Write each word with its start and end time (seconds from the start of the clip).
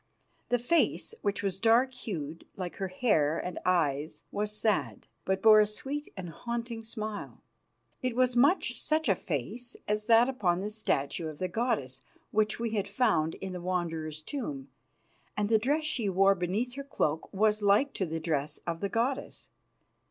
The 0.49 0.57
face, 0.57 1.13
which 1.21 1.43
was 1.43 1.59
dark 1.59 1.93
hued, 1.93 2.43
like 2.55 2.77
her 2.77 2.87
hair 2.87 3.37
and 3.37 3.59
eyes, 3.63 4.23
was 4.31 4.51
sad, 4.51 5.05
but 5.25 5.45
wore 5.45 5.59
a 5.59 5.67
sweet 5.67 6.09
and 6.17 6.31
haunting 6.31 6.81
smile. 6.81 7.43
It 8.01 8.15
was 8.15 8.35
much 8.35 8.81
such 8.81 9.07
a 9.07 9.13
face 9.13 9.75
as 9.87 10.05
that 10.05 10.27
upon 10.27 10.59
the 10.61 10.71
statue 10.71 11.27
of 11.27 11.37
the 11.37 11.47
goddess 11.47 12.01
which 12.31 12.59
we 12.59 12.71
had 12.71 12.87
found 12.87 13.35
in 13.35 13.53
the 13.53 13.61
Wanderer's 13.61 14.23
tomb, 14.23 14.69
and 15.37 15.49
the 15.49 15.59
dress 15.59 15.83
she 15.85 16.09
wore 16.09 16.33
beneath 16.33 16.73
her 16.73 16.83
cloak 16.83 17.31
was 17.31 17.61
like 17.61 17.93
to 17.93 18.07
the 18.07 18.19
dress 18.19 18.57
of 18.65 18.79
the 18.79 18.89
goddess. 18.89 19.49